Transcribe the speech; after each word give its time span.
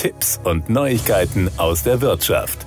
Tipps 0.00 0.40
und 0.44 0.70
Neuigkeiten 0.70 1.50
aus 1.58 1.82
der 1.82 2.00
Wirtschaft. 2.00 2.64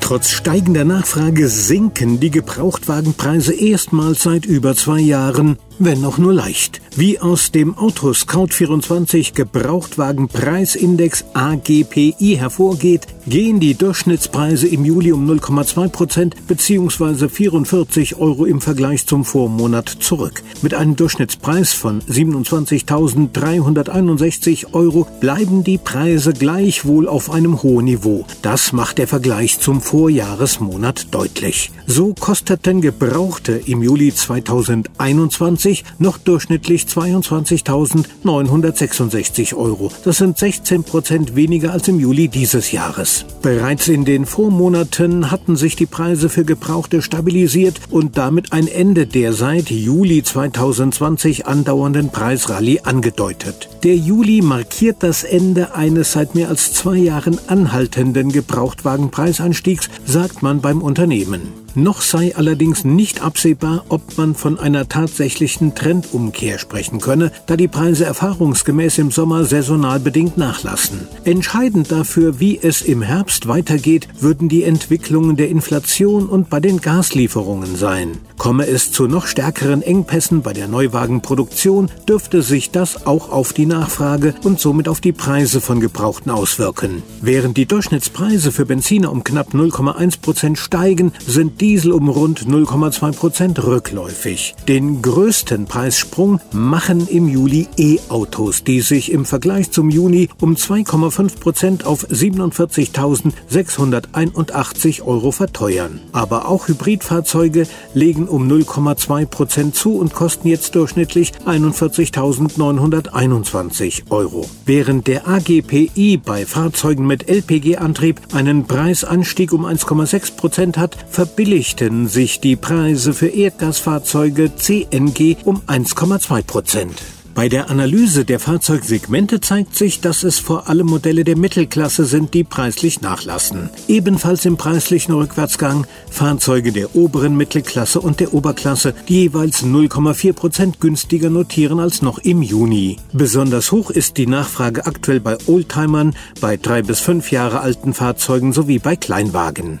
Trotz 0.00 0.30
steigender 0.30 0.84
Nachfrage 0.84 1.46
sinken 1.50 2.20
die 2.20 2.30
Gebrauchtwagenpreise 2.30 3.52
erstmals 3.52 4.22
seit 4.22 4.46
über 4.46 4.74
zwei 4.74 4.98
Jahren 4.98 5.58
wenn 5.80 6.04
auch 6.04 6.18
nur 6.18 6.34
leicht. 6.34 6.80
Wie 6.94 7.18
aus 7.18 7.50
dem 7.52 7.74
Autoscout24 7.74 9.32
Gebrauchtwagenpreisindex 9.34 11.24
AGPI 11.32 12.36
hervorgeht, 12.36 13.06
gehen 13.26 13.60
die 13.60 13.74
Durchschnittspreise 13.74 14.68
im 14.68 14.84
Juli 14.84 15.12
um 15.12 15.26
0,2 15.30 15.88
Prozent 15.88 16.36
bzw. 16.48 17.28
44 17.28 18.16
Euro 18.16 18.44
im 18.44 18.60
Vergleich 18.60 19.06
zum 19.06 19.24
Vormonat 19.24 19.88
zurück. 19.88 20.42
Mit 20.62 20.74
einem 20.74 20.96
Durchschnittspreis 20.96 21.72
von 21.72 22.02
27.361 22.02 24.74
Euro 24.74 25.06
bleiben 25.20 25.64
die 25.64 25.78
Preise 25.78 26.34
gleichwohl 26.34 27.08
auf 27.08 27.30
einem 27.30 27.62
hohen 27.62 27.86
Niveau. 27.86 28.26
Das 28.42 28.72
macht 28.72 28.98
der 28.98 29.08
Vergleich 29.08 29.58
zum 29.60 29.80
Vorjahresmonat 29.80 31.14
deutlich. 31.14 31.70
So 31.86 32.12
kosteten 32.14 32.82
Gebrauchte 32.82 33.62
im 33.64 33.82
Juli 33.82 34.12
2021 34.12 35.69
2020 35.70 35.84
noch 35.98 36.18
durchschnittlich 36.18 36.84
22.966 36.84 39.54
Euro. 39.54 39.90
Das 40.04 40.18
sind 40.18 40.36
16 40.38 40.84
Prozent 40.84 41.34
weniger 41.36 41.72
als 41.72 41.88
im 41.88 41.98
Juli 42.00 42.28
dieses 42.28 42.72
Jahres. 42.72 43.24
Bereits 43.42 43.88
in 43.88 44.04
den 44.04 44.26
Vormonaten 44.26 45.30
hatten 45.30 45.56
sich 45.56 45.76
die 45.76 45.86
Preise 45.86 46.28
für 46.28 46.44
Gebrauchte 46.44 47.00
stabilisiert 47.02 47.80
und 47.90 48.18
damit 48.18 48.52
ein 48.52 48.68
Ende 48.68 49.06
der 49.06 49.32
seit 49.32 49.70
Juli 49.70 50.22
2020 50.22 51.46
andauernden 51.46 52.10
Preisrallye 52.10 52.80
angedeutet. 52.80 53.70
Der 53.82 53.96
Juli 53.96 54.42
markiert 54.42 54.98
das 55.00 55.24
Ende 55.24 55.74
eines 55.74 56.12
seit 56.12 56.34
mehr 56.34 56.48
als 56.48 56.74
zwei 56.74 56.96
Jahren 56.96 57.38
anhaltenden 57.46 58.30
Gebrauchtwagenpreisanstiegs, 58.30 59.88
sagt 60.04 60.42
man 60.42 60.60
beim 60.60 60.82
Unternehmen. 60.82 61.60
Noch 61.74 62.02
sei 62.02 62.34
allerdings 62.34 62.84
nicht 62.84 63.22
absehbar, 63.22 63.84
ob 63.88 64.18
man 64.18 64.34
von 64.34 64.58
einer 64.58 64.88
tatsächlichen 64.88 65.76
Trendumkehr 65.76 66.58
sprechen 66.58 67.00
könne, 67.00 67.30
da 67.46 67.56
die 67.56 67.68
Preise 67.68 68.04
erfahrungsgemäß 68.04 68.98
im 68.98 69.12
Sommer 69.12 69.44
saisonal 69.44 70.00
bedingt 70.00 70.36
nachlassen. 70.36 71.06
Entscheidend 71.24 71.92
dafür, 71.92 72.40
wie 72.40 72.58
es 72.60 72.82
im 72.82 73.02
Herbst 73.02 73.46
weitergeht, 73.46 74.08
würden 74.18 74.48
die 74.48 74.64
Entwicklungen 74.64 75.36
der 75.36 75.48
Inflation 75.48 76.28
und 76.28 76.50
bei 76.50 76.58
den 76.58 76.80
Gaslieferungen 76.80 77.76
sein. 77.76 78.18
Komme 78.36 78.66
es 78.66 78.90
zu 78.90 79.06
noch 79.06 79.26
stärkeren 79.26 79.82
Engpässen 79.82 80.42
bei 80.42 80.52
der 80.52 80.66
Neuwagenproduktion, 80.66 81.88
dürfte 82.08 82.42
sich 82.42 82.70
das 82.70 83.06
auch 83.06 83.30
auf 83.30 83.52
die 83.52 83.66
Nachfrage 83.66 84.34
und 84.42 84.58
somit 84.58 84.88
auf 84.88 85.00
die 85.00 85.12
Preise 85.12 85.60
von 85.60 85.78
Gebrauchten 85.78 86.30
auswirken. 86.30 87.02
Während 87.20 87.56
die 87.56 87.66
Durchschnittspreise 87.66 88.50
für 88.50 88.66
Benziner 88.66 89.12
um 89.12 89.22
knapp 89.22 89.54
0,1 89.54 90.20
Prozent 90.20 90.58
steigen, 90.58 91.12
sind 91.26 91.59
Diesel 91.60 91.92
um 91.92 92.08
rund 92.08 92.46
0,2 92.46 93.12
Prozent 93.12 93.62
rückläufig. 93.62 94.54
Den 94.66 95.02
größten 95.02 95.66
Preissprung 95.66 96.40
machen 96.52 97.06
im 97.06 97.28
Juli 97.28 97.68
E-Autos, 97.76 98.64
die 98.64 98.80
sich 98.80 99.12
im 99.12 99.26
Vergleich 99.26 99.70
zum 99.70 99.90
Juni 99.90 100.30
um 100.40 100.54
2,5 100.54 101.38
Prozent 101.38 101.84
auf 101.84 102.08
47.681 102.08 105.02
Euro 105.02 105.32
verteuern. 105.32 106.00
Aber 106.12 106.48
auch 106.48 106.68
Hybridfahrzeuge 106.68 107.66
legen 107.92 108.26
um 108.26 108.50
0,2 108.50 109.26
Prozent 109.26 109.74
zu 109.74 109.98
und 109.98 110.14
kosten 110.14 110.48
jetzt 110.48 110.76
durchschnittlich 110.76 111.32
41.921 111.44 114.04
Euro. 114.08 114.48
Während 114.64 115.08
der 115.08 115.28
AGPI 115.28 116.22
bei 116.24 116.46
Fahrzeugen 116.46 117.06
mit 117.06 117.28
LPG-Antrieb 117.28 118.18
einen 118.32 118.66
Preisanstieg 118.66 119.52
um 119.52 119.66
1,6 119.66 120.36
Prozent 120.36 120.78
hat, 120.78 120.96
verbilligt 121.10 121.49
verbilligten 121.50 122.06
sich 122.06 122.38
die 122.38 122.54
Preise 122.54 123.12
für 123.12 123.26
Erdgasfahrzeuge 123.26 124.54
CNG 124.54 125.36
um 125.44 125.60
1,2 125.66 126.44
Prozent. 126.44 126.94
Bei 127.34 127.48
der 127.48 127.70
Analyse 127.70 128.24
der 128.24 128.38
Fahrzeugsegmente 128.38 129.40
zeigt 129.40 129.74
sich, 129.74 130.00
dass 130.00 130.22
es 130.22 130.38
vor 130.38 130.68
allem 130.68 130.86
Modelle 130.86 131.24
der 131.24 131.36
Mittelklasse 131.36 132.04
sind, 132.04 132.34
die 132.34 132.44
preislich 132.44 133.00
nachlassen. 133.00 133.68
Ebenfalls 133.88 134.44
im 134.44 134.58
preislichen 134.58 135.12
Rückwärtsgang 135.12 135.88
Fahrzeuge 136.08 136.70
der 136.70 136.94
oberen 136.94 137.36
Mittelklasse 137.36 138.00
und 138.00 138.20
der 138.20 138.32
Oberklasse, 138.32 138.94
die 139.08 139.22
jeweils 139.22 139.64
0,4 139.64 140.32
Prozent 140.32 140.80
günstiger 140.80 141.30
notieren 141.30 141.80
als 141.80 142.00
noch 142.00 142.18
im 142.18 142.42
Juni. 142.42 142.98
Besonders 143.12 143.72
hoch 143.72 143.90
ist 143.90 144.18
die 144.18 144.28
Nachfrage 144.28 144.86
aktuell 144.86 145.18
bei 145.18 145.36
Oldtimern, 145.48 146.14
bei 146.40 146.56
drei 146.56 146.82
bis 146.82 147.00
fünf 147.00 147.32
Jahre 147.32 147.58
alten 147.58 147.92
Fahrzeugen 147.92 148.52
sowie 148.52 148.78
bei 148.78 148.94
Kleinwagen. 148.94 149.80